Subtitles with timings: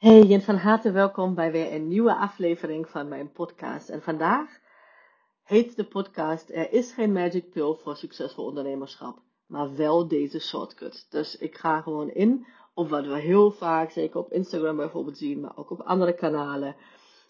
[0.00, 3.88] Hey en van harte welkom bij weer een nieuwe aflevering van mijn podcast.
[3.88, 4.60] En vandaag
[5.42, 11.06] heet de podcast Er is geen magic pill voor succesvol ondernemerschap, maar wel deze shortcut.
[11.10, 15.40] Dus ik ga gewoon in op wat we heel vaak, zeker op Instagram bijvoorbeeld zien,
[15.40, 16.76] maar ook op andere kanalen.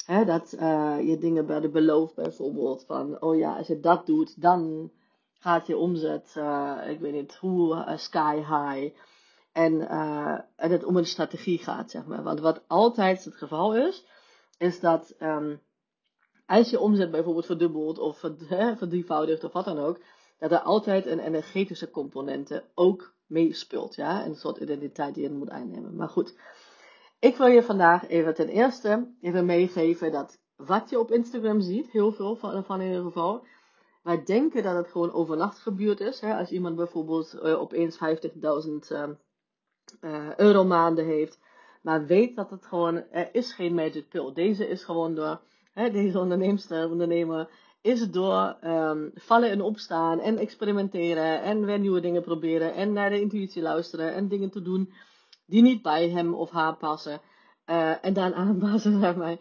[0.07, 4.07] Hè, dat uh, je dingen bij de belooft bijvoorbeeld van, oh ja, als je dat
[4.07, 4.91] doet, dan
[5.33, 8.95] gaat je omzet, uh, ik weet niet hoe, uh, sky high.
[9.53, 12.23] En, uh, en het om een strategie gaat, zeg maar.
[12.23, 14.05] Want wat altijd het geval is,
[14.59, 15.61] is dat um,
[16.47, 18.19] als je omzet bijvoorbeeld verdubbelt of
[18.77, 20.01] verdrievoudigt of wat dan ook,
[20.39, 24.25] dat er altijd een energetische componente ook meespeelt, ja.
[24.25, 25.97] Een soort identiteit die je moet aannemen.
[25.97, 26.39] Maar goed,
[27.19, 31.91] ik wil je vandaag even ten eerste even meegeven dat wat je op Instagram ziet,
[31.91, 33.47] heel veel van, in ieder geval,
[34.03, 36.21] wij denken dat het gewoon overnacht gebeurd is.
[36.21, 36.35] Hè?
[36.35, 38.01] Als iemand bijvoorbeeld uh, opeens 50.000
[38.93, 39.09] uh,
[40.01, 41.39] uh, euro maanden heeft.
[41.83, 44.33] Maar weet dat het gewoon, er is geen magic pill.
[44.33, 45.41] Deze is gewoon door,
[45.73, 47.49] hè, deze onderneemster, ondernemer,
[47.83, 53.11] is door um, vallen en opstaan en experimenteren en weer nieuwe dingen proberen en naar
[53.11, 54.93] de intuïtie luisteren en dingen te doen
[55.47, 57.21] die niet bij hem of haar passen.
[57.67, 59.37] Uh, en dan aanpassen, zeg maar.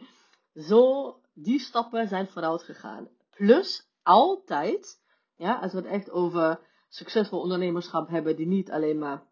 [0.53, 3.07] Zo, die stappen zijn vooruit gegaan.
[3.29, 5.01] Plus, altijd,
[5.35, 9.23] ja, als we het echt over succesvol ondernemerschap hebben, die niet alleen maar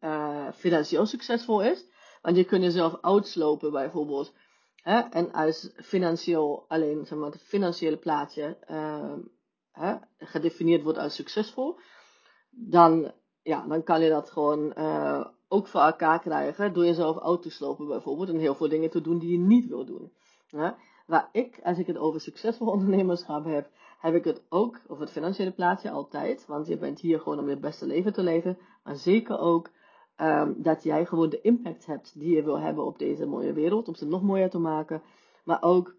[0.00, 1.86] uh, financieel succesvol is.
[2.22, 4.32] Want je kunt jezelf uitslopen bijvoorbeeld.
[4.82, 4.98] Hè?
[4.98, 9.14] En als financieel alleen, zeg maar, het financiële plaatje uh,
[9.72, 11.78] hè, gedefinieerd wordt als succesvol,
[12.50, 17.42] dan, ja, dan kan je dat gewoon uh, ook voor elkaar krijgen door jezelf uit
[17.42, 18.28] te slopen bijvoorbeeld.
[18.28, 20.12] En heel veel dingen te doen die je niet wil doen.
[20.50, 20.70] Hè?
[21.06, 25.12] Waar ik, als ik het over succesvol ondernemerschap heb, heb ik het ook over het
[25.12, 26.46] financiële plaatje altijd.
[26.46, 28.58] Want je bent hier gewoon om je beste leven te leven.
[28.84, 29.70] Maar zeker ook
[30.20, 33.88] um, dat jij gewoon de impact hebt die je wil hebben op deze mooie wereld,
[33.88, 35.02] om ze nog mooier te maken.
[35.44, 35.96] Maar ook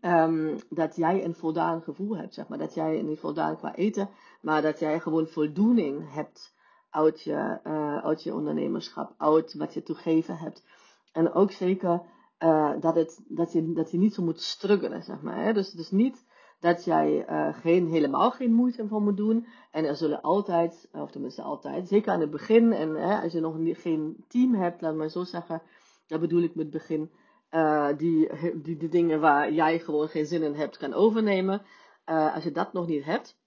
[0.00, 2.58] um, dat jij een voldaan gevoel hebt, zeg maar.
[2.58, 4.08] Dat jij niet voldaan qua eten,
[4.40, 6.54] maar dat jij gewoon voldoening hebt
[6.90, 10.64] uit je, uh, uit je ondernemerschap, uit wat je toegeven hebt.
[11.12, 12.02] En ook zeker
[12.38, 15.44] uh, dat, het, dat, je, dat je niet zo moet struggelen, zeg maar.
[15.44, 15.52] Hè?
[15.52, 16.24] Dus, dus niet
[16.60, 19.46] dat jij uh, geen, helemaal geen moeite voor moet doen.
[19.70, 23.40] En er zullen altijd, of tenminste altijd, zeker aan het begin, en hè, als je
[23.40, 25.62] nog geen team hebt, laat maar zo zeggen,
[26.06, 27.10] dat bedoel ik met begin,
[27.50, 28.30] uh, die,
[28.62, 31.62] die de dingen waar jij gewoon geen zin in hebt, kan overnemen.
[32.04, 33.38] Als je dat nog niet hebt,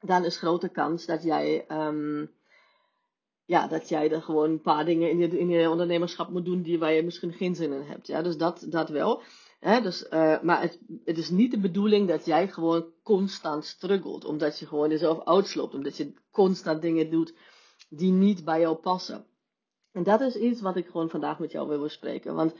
[0.00, 2.30] dan is grote kans dat jij, um,
[3.44, 6.62] ja, dat jij er gewoon een paar dingen in je, in je ondernemerschap moet doen
[6.62, 8.06] die waar je misschien geen zin in hebt.
[8.06, 9.22] Ja, dus dat, dat wel.
[9.60, 14.24] Dus, uh, maar het, het, is niet de bedoeling dat jij gewoon constant struggelt.
[14.24, 15.74] Omdat je gewoon jezelf uitsloopt.
[15.74, 17.34] Omdat je constant dingen doet
[17.88, 19.26] die niet bij jou passen.
[19.92, 22.34] En dat is iets wat ik gewoon vandaag met jou wil bespreken.
[22.34, 22.54] Want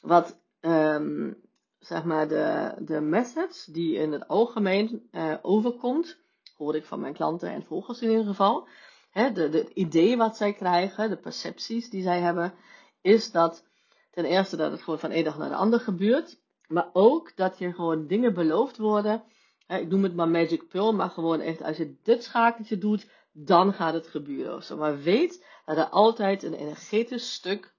[0.00, 1.40] wat, um,
[1.78, 6.18] zeg maar, de, de message die in het algemeen uh, overkomt,
[6.56, 8.68] hoor ik van mijn klanten en volgers in ieder geval.
[9.12, 12.54] De, idee wat zij krijgen, de percepties die zij hebben,
[13.00, 13.64] is dat
[14.10, 16.40] ten eerste dat het gewoon van één dag naar de ander gebeurt.
[16.66, 19.24] Maar ook dat je gewoon dingen beloofd worden.
[19.66, 23.72] ik noem het maar magic pill, maar gewoon echt als je dit schakeltje doet, dan
[23.72, 24.62] gaat het gebeuren.
[24.62, 24.76] Zo.
[24.76, 27.74] Maar weet dat er altijd een energetisch stuk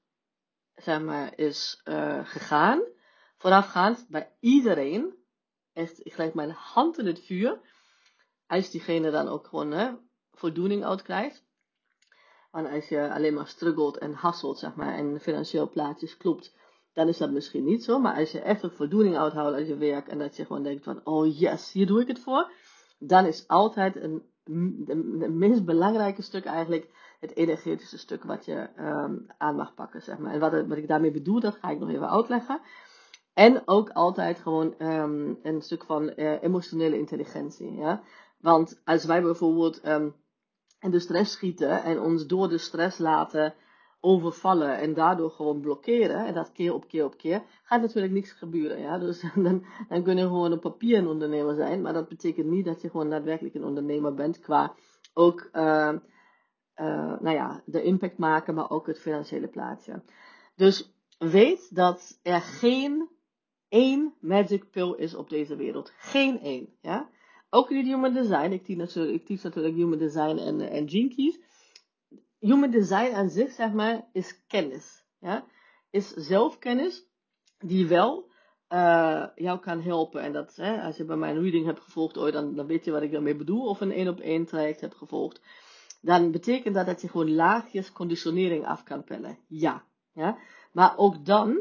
[0.76, 2.82] zeg maar, is uh, gegaan.
[3.38, 5.16] Voorafgaand bij iedereen.
[5.74, 7.60] Echt, ik leg mijn hand in het vuur.
[8.48, 9.92] Als diegene dan ook gewoon hè,
[10.32, 11.46] voldoening uit krijgt.
[12.52, 16.54] Want als je alleen maar struggelt en hasselt, zeg maar, en financieel plaatjes klopt,
[16.94, 18.00] dan is dat misschien niet zo.
[18.00, 20.84] Maar als je echt een voldoening uithoudt uit je werk en dat je gewoon denkt
[20.84, 22.52] van, oh yes, hier doe ik het voor.
[23.00, 24.24] Dan is altijd een,
[25.20, 26.90] het meest belangrijke stuk eigenlijk
[27.20, 30.34] het energetische stuk wat je um, aan mag pakken, zeg maar.
[30.34, 32.62] En wat, wat ik daarmee bedoel, dat ga ik nog even uitleggen.
[33.34, 38.04] En ook altijd gewoon um, een stuk van uh, emotionele intelligentie, ja.
[38.40, 40.16] Want als wij bijvoorbeeld um,
[40.82, 43.54] in de stress schieten en ons door de stress laten
[44.00, 48.32] overvallen en daardoor gewoon blokkeren, en dat keer op keer op keer, gaat natuurlijk niks
[48.32, 48.80] gebeuren.
[48.80, 48.98] Ja?
[48.98, 52.66] Dus dan, dan kun je gewoon op papier een ondernemer zijn, maar dat betekent niet
[52.66, 54.74] dat je gewoon daadwerkelijk een ondernemer bent qua
[55.14, 55.94] ook uh,
[56.76, 60.04] uh, nou ja, de impact maken, maar ook het financiële plaatje.
[60.56, 63.10] Dus weet dat er geen
[63.68, 65.92] één magic pill is op deze wereld.
[65.98, 66.74] Geen één.
[66.82, 67.10] Ja?
[67.54, 71.40] Ook in human design, ik teach natuurlijk, natuurlijk human design en, en gene keys
[72.42, 75.04] human design aan zich, zeg maar, is kennis.
[75.20, 75.46] Ja?
[75.90, 77.10] Is zelfkennis
[77.60, 78.30] die wel
[78.70, 80.22] uh, jou kan helpen.
[80.22, 82.92] En dat, hè, als je bij mijn reading hebt gevolgd ooit, dan, dan weet je
[82.92, 83.68] wat ik daarmee bedoel.
[83.68, 85.42] Of een één op één traject hebt gevolgd.
[86.02, 89.38] Dan betekent dat dat je gewoon laagjes conditionering af kan pellen.
[89.48, 89.84] Ja.
[90.14, 90.38] ja?
[90.72, 91.60] Maar ook dan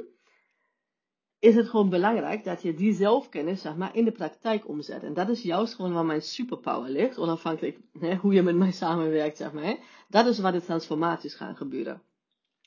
[1.41, 5.03] is het gewoon belangrijk dat je die zelfkennis zeg maar, in de praktijk omzet.
[5.03, 8.73] En dat is juist gewoon waar mijn superpower ligt, onafhankelijk hè, hoe je met mij
[8.73, 9.37] samenwerkt.
[9.37, 9.77] Zeg maar, hè.
[10.09, 12.03] Dat is waar de transformaties gaan gebeuren.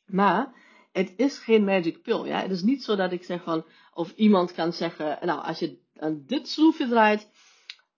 [0.06, 0.54] Maar
[0.92, 2.26] het is geen magic pill.
[2.26, 2.42] Ja?
[2.42, 5.80] Het is niet zo dat ik zeg van, of iemand kan zeggen, nou als je
[5.96, 7.30] aan dit schroefje draait,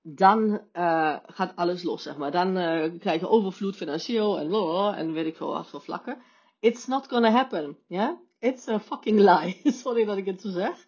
[0.01, 2.31] dan uh, gaat alles los, zeg maar.
[2.31, 6.17] Dan uh, krijg je overvloed financieel en en weet ik veel wat voor vlakken.
[6.59, 8.19] It's not gonna happen, ja?
[8.45, 9.61] It's a fucking lie.
[9.83, 10.85] Sorry dat ik het zo zeg.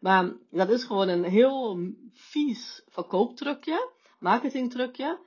[0.00, 1.78] Maar dat is gewoon een heel
[2.12, 5.18] vies verkooptrucje, marketingtrucje.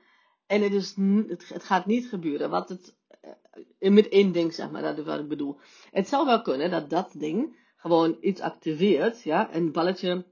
[0.46, 0.94] En het, is,
[1.28, 2.50] het, gaat niet gebeuren.
[2.50, 2.96] Wat het,
[3.80, 5.58] uh, met één ding, zeg maar, dat is wat ik bedoel.
[5.90, 10.24] Het zou wel kunnen dat dat ding gewoon iets activeert, ja, een balletje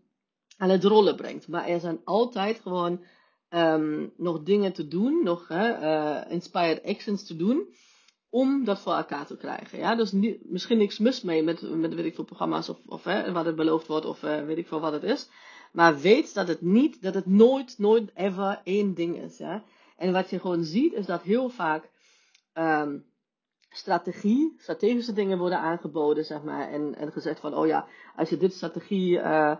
[0.56, 1.48] aan het rollen brengt.
[1.48, 3.04] Maar er zijn altijd gewoon
[3.50, 7.74] um, nog dingen te doen, nog uh, inspired actions te doen,
[8.32, 9.78] om dat voor elkaar te krijgen.
[9.78, 9.94] Ja?
[9.94, 10.12] Dus
[10.42, 13.56] misschien niks mis mee met, met weet ik veel programma's of, of hè, wat het
[13.56, 15.28] beloofd wordt of uh, weet ik veel wat het is.
[15.72, 19.38] Maar weet dat het niet, dat het nooit, nooit ever één ding is.
[19.38, 19.62] Ja?
[19.96, 21.90] En wat je gewoon ziet is dat heel vaak
[22.54, 23.04] um,
[23.68, 26.68] strategie, strategische dingen worden aangeboden, zeg maar.
[26.68, 27.86] En, gezegd van, oh ja,
[28.16, 29.56] als je dit strategie uh,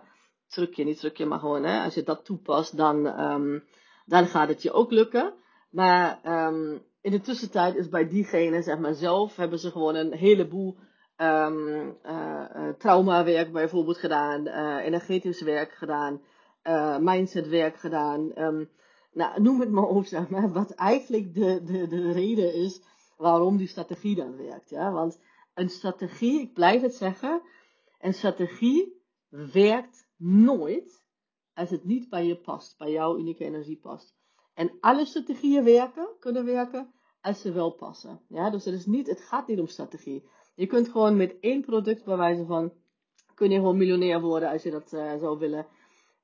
[0.47, 3.65] trucje, niet trucje, maar gewoon, hè, als je dat toepast, dan, um,
[4.07, 5.35] dan gaat het je ook lukken.
[5.71, 10.13] Maar um, in de tussentijd is bij diegene, zeg maar zelf, hebben ze gewoon een
[10.13, 10.77] heleboel
[11.17, 16.21] um, uh, traumawerk bijvoorbeeld gedaan, uh, energetisch werk gedaan,
[16.65, 18.33] uh, mindsetwerk gedaan.
[18.39, 18.71] Um,
[19.13, 22.83] nou, noem het maar op, zeg maar, wat eigenlijk de, de, de reden is
[23.17, 24.71] waarom die strategie dan werkt.
[24.71, 24.93] Ja?
[24.93, 25.21] Want
[25.55, 27.43] een strategie, ik blijf het zeggen,
[28.01, 31.03] een strategie werkt nooit
[31.55, 34.21] als het niet bij je past, bij jouw unieke energie past.
[34.55, 38.21] En alle strategieën werken, kunnen werken, als ze wel passen.
[38.29, 40.29] Ja, dus het, is niet, het gaat niet om strategie.
[40.55, 42.73] Je kunt gewoon met één product, bij wijze van,
[43.35, 45.67] kun je gewoon miljonair worden als je dat uh, zou willen.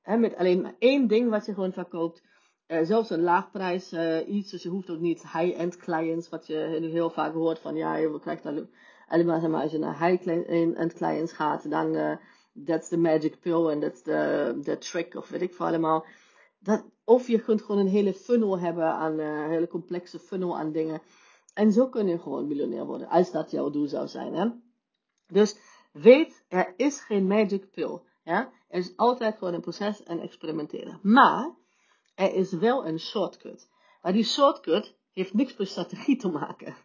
[0.01, 2.23] He, met alleen maar één ding wat je gewoon verkoopt.
[2.67, 6.77] Uh, zelfs een laagprijs uh, iets, dus je hoeft ook niet high-end clients, wat je
[6.79, 8.69] nu heel vaak hoort van, ja, je krijgt alleen,
[9.07, 12.19] alleen maar, zeg maar, als je naar high-end clients gaat, dan
[12.65, 16.05] that's the magic pill en that's the, the trick of weet ik veel allemaal.
[16.59, 20.57] Dat, of je kunt gewoon een hele funnel hebben aan, uh, een hele complexe funnel
[20.57, 21.01] aan dingen.
[21.53, 24.33] En zo kun je gewoon miljonair worden, als dat jouw doel zou zijn.
[24.33, 24.49] Hè?
[25.27, 25.57] Dus
[25.91, 27.99] weet, er is geen magic pill.
[28.23, 30.99] Er is altijd gewoon een proces en experimenteren.
[31.03, 31.55] Maar
[32.15, 33.69] er is wel een shortcut.
[34.01, 36.75] Maar die shortcut heeft niks met strategie te maken.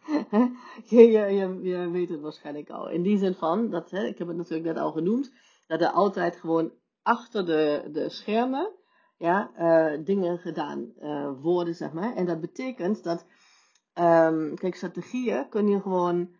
[0.84, 2.88] je, je, je, je, weet het waarschijnlijk al.
[2.88, 5.32] In die zin van, dat, hè, ik heb het natuurlijk net al genoemd,
[5.66, 6.72] dat er altijd gewoon
[7.02, 8.72] achter de, de schermen
[9.16, 12.14] ja, uh, dingen gedaan uh, worden, zeg maar.
[12.14, 13.26] En dat betekent dat,
[13.94, 16.34] um, kijk, strategieën kun je gewoon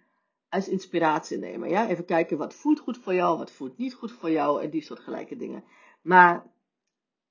[0.49, 1.69] als inspiratie nemen.
[1.69, 1.89] Ja?
[1.89, 4.83] Even kijken wat voelt goed voor jou, wat voelt niet goed voor jou en die
[4.83, 5.65] soort gelijke dingen.
[6.03, 6.53] Maar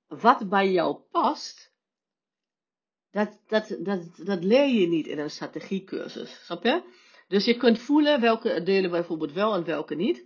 [0.08, 1.74] wat bij jou past,
[3.12, 6.46] dat, dat, dat, dat leer je niet in een strategiecursus.
[6.46, 6.84] Snap je?
[7.28, 10.26] Dus je kunt voelen welke delen bijvoorbeeld wel en welke niet.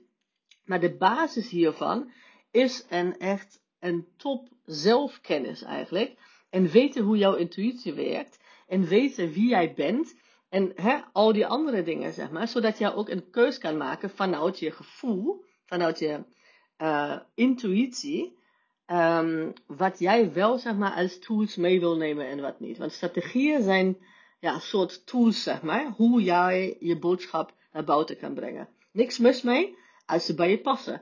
[0.63, 2.11] Maar de basis hiervan
[2.51, 6.15] is een echt een top zelfkennis eigenlijk.
[6.49, 8.39] En weten hoe jouw intuïtie werkt.
[8.67, 10.15] En weten wie jij bent.
[10.49, 12.47] En hè, al die andere dingen, zeg maar.
[12.47, 15.45] Zodat jij ook een keus kan maken vanuit je gevoel.
[15.65, 16.23] Vanuit je
[16.77, 18.37] uh, intuïtie.
[18.91, 22.77] Um, wat jij wel, zeg maar, als tools mee wil nemen en wat niet.
[22.77, 23.97] Want strategieën zijn
[24.39, 25.93] ja, soort tools, zeg maar.
[25.95, 28.69] Hoe jij je boodschap naar buiten kan brengen.
[28.91, 31.01] Niks mis mee als ze bij je passen.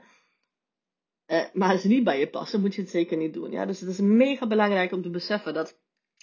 [1.27, 3.51] Uh, maar als ze niet bij je passen, moet je het zeker niet doen.
[3.51, 3.65] Ja?
[3.65, 5.79] Dus het is mega belangrijk om te beseffen dat,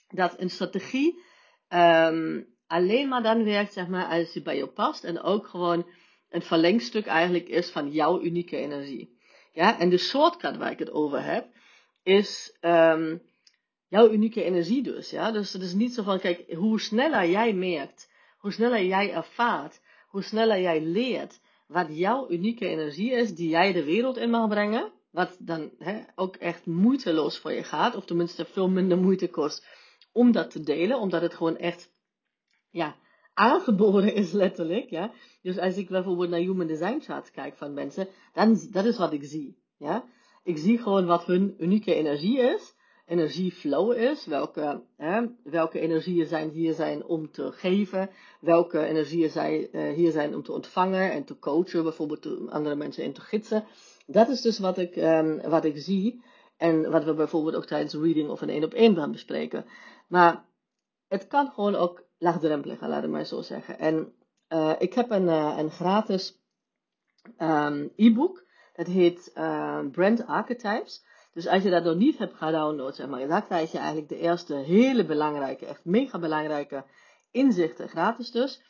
[0.08, 1.22] dat een strategie
[1.68, 5.04] um, alleen maar dan werkt zeg maar, als die bij je past.
[5.04, 5.86] En ook gewoon
[6.30, 9.18] een verlengstuk eigenlijk is van jouw unieke energie.
[9.52, 9.78] Ja?
[9.78, 11.46] En de shortcut waar ik het over heb,
[12.02, 13.22] is um,
[13.88, 15.10] jouw unieke energie dus.
[15.10, 15.30] Ja?
[15.30, 19.80] Dus het is niet zo van, kijk, hoe sneller jij merkt, hoe sneller jij ervaart,
[20.08, 21.40] hoe sneller jij leert,
[21.72, 24.92] wat jouw unieke energie is die jij de wereld in mag brengen.
[25.10, 29.66] Wat dan hè, ook echt moeiteloos voor je gaat, of tenminste veel minder moeite kost
[30.12, 31.90] om dat te delen, omdat het gewoon echt
[32.70, 32.96] ja,
[33.34, 34.90] aangeboren is letterlijk.
[34.90, 35.12] Ja.
[35.42, 39.12] Dus als ik bijvoorbeeld naar Human Design charts kijk van mensen, dan dat is wat
[39.12, 39.56] ik zie.
[39.76, 40.04] Ja.
[40.44, 42.74] Ik zie gewoon wat hun unieke energie is
[43.12, 44.26] energieflow is.
[44.26, 48.10] Welke, hè, welke energieën zijn hier zijn om te geven.
[48.40, 51.82] Welke energieën zijn, uh, hier zijn om te ontvangen en te coachen.
[51.82, 53.64] Bijvoorbeeld andere mensen in te gidsen.
[54.06, 56.22] Dat is dus wat ik, um, wat ik zie.
[56.56, 59.64] En wat we bijvoorbeeld ook tijdens reading of een één op één gaan bespreken.
[60.08, 60.44] Maar
[61.08, 63.78] het kan gewoon ook laagdrempelig, laat ik maar zo zeggen.
[63.78, 64.12] En
[64.48, 66.40] uh, ik heb een, uh, een gratis
[67.36, 68.44] ehm, e-book.
[68.72, 69.30] Dat heet
[69.92, 71.04] Brand Archetypes.
[71.32, 74.18] Dus als je dat nog niet hebt gedownload, zeg maar, dan krijg je eigenlijk de
[74.18, 76.84] eerste hele belangrijke, echt mega belangrijke
[77.30, 78.62] inzichten, gratis dus.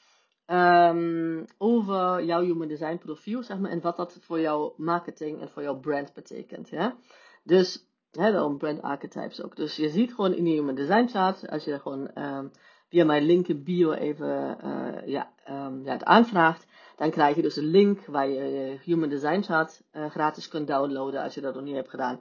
[0.47, 5.49] Um, over jouw human design profiel, zeg maar, en wat dat voor jouw marketing en
[5.49, 6.69] voor jouw brand betekent.
[6.69, 6.97] Ja?
[7.43, 9.57] Dus, hè, daarom brand archetypes ook.
[9.57, 12.51] Dus je ziet gewoon in je human design chart, als je gewoon um,
[12.89, 16.67] via mijn link in bio even uh, ja, um, ja, het aanvraagt,
[16.97, 20.67] dan krijg je dus een link waar je je human design chart uh, gratis kunt
[20.67, 22.21] downloaden als je dat nog niet hebt gedaan.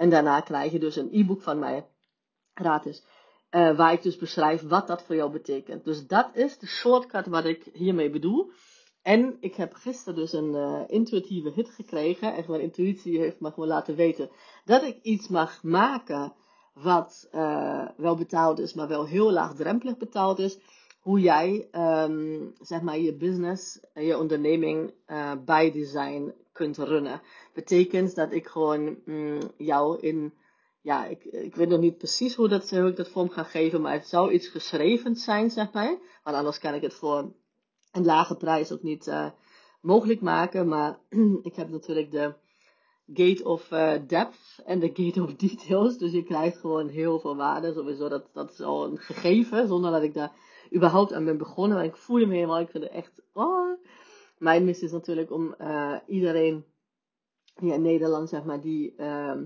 [0.00, 1.86] En daarna krijg je dus een e-book van mij
[2.54, 3.04] gratis.
[3.50, 5.84] Uh, waar ik dus beschrijf wat dat voor jou betekent.
[5.84, 8.50] Dus dat is de shortcut wat ik hiermee bedoel.
[9.02, 12.34] En ik heb gisteren dus een uh, intuïtieve hit gekregen.
[12.34, 14.30] Echt mijn intuïtie heeft me gewoon laten weten
[14.64, 16.32] dat ik iets mag maken
[16.74, 20.58] wat uh, wel betaald is, maar wel heel laagdrempelig betaald is.
[21.00, 24.94] Hoe jij um, zeg maar je business, je onderneming
[25.44, 26.34] bij design
[26.78, 27.20] runnen.
[27.54, 30.32] Betekent dat ik gewoon mm, jou in
[30.82, 33.80] ja, ik, ik weet nog niet precies hoe, dat, hoe ik dat vorm ga geven,
[33.80, 35.98] maar het zou iets geschreven zijn, zeg maar.
[36.22, 37.32] Want anders kan ik het voor
[37.92, 39.30] een lage prijs ook niet uh,
[39.80, 40.68] mogelijk maken.
[40.68, 40.98] Maar
[41.42, 42.34] ik heb natuurlijk de
[43.12, 45.98] gate of uh, depth en de gate of details.
[45.98, 47.72] Dus je krijgt gewoon heel veel waarde.
[47.72, 50.32] Sowieso, dat, dat is al een gegeven, zonder dat ik daar
[50.74, 51.76] überhaupt aan ben begonnen.
[51.76, 53.78] Maar ik voel me helemaal, ik vind het echt, oh.
[54.40, 56.64] Mijn missie is natuurlijk om uh, iedereen
[57.54, 58.94] hier in Nederland, zeg maar, die...
[58.96, 59.40] Uh,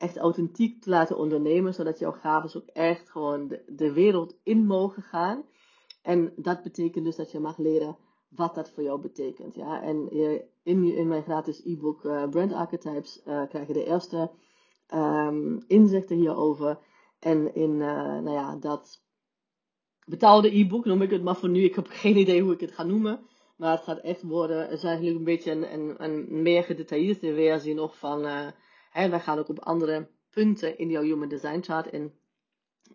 [0.00, 5.02] echt authentiek te laten ondernemen, zodat jouw gaven ook echt gewoon de, wereld in mogen
[5.02, 5.44] gaan.
[6.02, 7.96] En dat betekent dus dat je mag leren
[8.28, 9.54] wat dat voor jou betekent.
[9.54, 9.82] Ja?
[9.82, 14.30] En je, in, in mijn gratis e-book uh, Brand Archetypes uh, krijg je de eerste
[14.94, 16.78] um, inzichten hierover.
[17.18, 19.02] En in nou ja, dat
[20.04, 21.62] betaalde e-book noem ik het maar voor nu.
[21.62, 23.28] Ik heb geen idee hoe ik het ga noemen.
[23.60, 25.52] Maar het gaat echt worden, het is eigenlijk een beetje
[25.98, 28.52] een, meer gedetailleerde versie nog van
[28.90, 32.12] Hè, wij gaan ook op andere punten in jouw Human Design Chart in.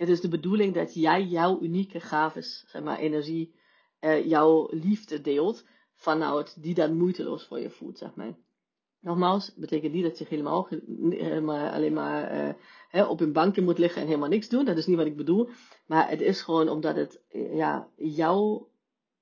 [0.00, 3.54] Het is de bedoeling dat jij jouw unieke gaves, zeg maar, energie,
[4.00, 5.64] uh, jouw liefde deelt.
[5.94, 8.34] Vanuit die dan moeiteloos voor je voelt, zeg maar.
[9.00, 10.68] Nogmaals, betekent niet dat je helemaal,
[11.08, 12.56] helemaal alleen maar
[12.88, 14.64] hè, op een bankje moet liggen en helemaal niks doen.
[14.64, 15.48] Dat is niet wat ik bedoel.
[15.86, 17.20] Maar het is gewoon omdat het
[17.52, 18.68] ja, jouw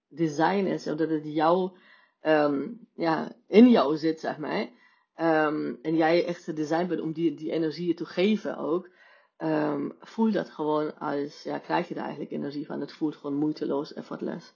[0.08, 1.76] design is, omdat het jouw,
[2.22, 4.68] um, ja, in jou zit, zeg maar.
[5.20, 8.90] Um, en jij echt de design bent om die, die energie te geven ook.
[9.44, 12.80] Um, voel dat gewoon als, ja, krijg je daar eigenlijk energie van.
[12.80, 14.54] Het voelt gewoon moeiteloos, effortless.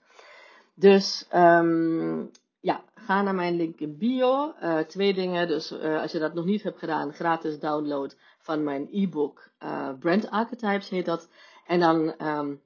[0.73, 4.53] Dus um, ja, ga naar mijn link in bio.
[4.63, 5.47] Uh, twee dingen.
[5.47, 9.89] Dus uh, als je dat nog niet hebt gedaan, gratis download van mijn e-book uh,
[9.99, 11.29] Brand Archetypes heet dat.
[11.67, 12.61] En dan um,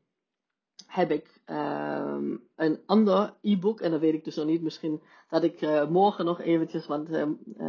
[0.87, 1.41] heb ik
[2.55, 3.81] een ander e-book.
[3.81, 4.61] En dan weet ik dus nog niet.
[4.61, 7.09] Misschien dat ik morgen nog eventjes, want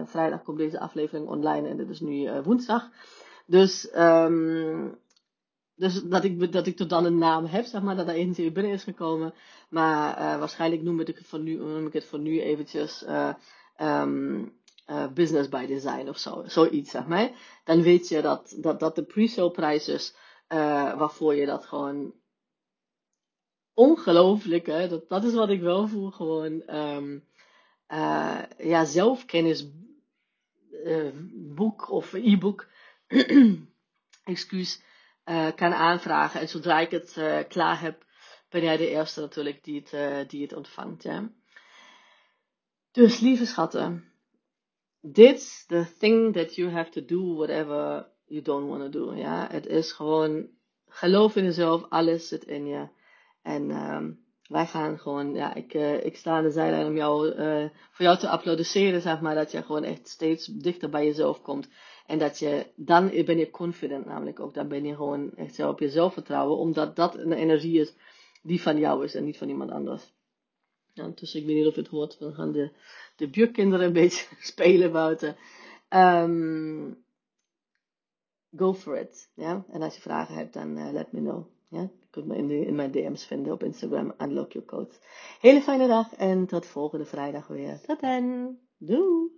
[0.04, 2.90] vrijdag komt deze aflevering online en dit is nu woensdag.
[3.48, 4.98] Dus um,
[5.74, 8.52] dus dat ik, dat ik tot dan een naam heb, zeg maar, dat er eentje
[8.52, 9.34] binnen is gekomen.
[9.68, 13.34] Maar uh, waarschijnlijk noem ik, het voor nu, noem ik het voor nu eventjes uh,
[13.80, 14.52] um,
[14.90, 17.30] uh, business by design of zo, zoiets, zeg maar.
[17.64, 20.14] Dan weet je dat, dat, dat de pre-sale prijs is
[20.48, 22.14] waarvoor je dat gewoon
[23.74, 24.88] ongelooflijk, hè.
[24.88, 27.24] Dat, dat is wat ik wel voel, gewoon um,
[28.58, 29.68] ja, zelfkennis
[31.34, 32.66] boek of e-book,
[34.24, 34.82] excuus,
[35.54, 36.40] kan aanvragen.
[36.40, 37.12] En zodra ik het
[37.48, 38.04] klaar heb,
[38.48, 41.32] ben jij de eerste natuurlijk die het, die het ontvangt, ja.
[42.92, 44.08] Dus lieve schatten,
[45.00, 49.14] This the thing that you have to do whatever you don't want to do.
[49.14, 50.48] Ja, het is gewoon
[50.88, 52.88] geloof in jezelf, alles zit in je.
[53.42, 57.28] En um, wij gaan gewoon, ja, ik, uh, ik sta aan de zijlijn om jou,
[57.28, 61.42] uh, voor jou te applaudisseren, zeg maar, dat je gewoon echt steeds dichter bij jezelf
[61.42, 61.68] komt.
[62.06, 65.68] En dat je, dan ben je confident namelijk ook, dan ben je gewoon echt zo
[65.68, 67.94] op jezelf vertrouwen, omdat dat een energie is
[68.42, 70.12] die van jou is en niet van iemand anders.
[70.92, 72.70] Ja, dus ik weet niet of je het hoort, we gaan de,
[73.16, 75.36] de buurkinderen een beetje spelen buiten.
[75.90, 77.04] Um,
[78.56, 79.30] go for it.
[79.34, 79.64] Ja?
[79.70, 81.46] En als je vragen hebt, dan uh, let me know.
[81.68, 81.80] Ja?
[81.80, 84.94] Je me in, in mijn DM's vinden op Instagram, Unlock Your Code.
[85.40, 87.80] Hele fijne dag en tot volgende vrijdag weer.
[87.80, 88.56] Tot dan.
[88.78, 89.37] Doei!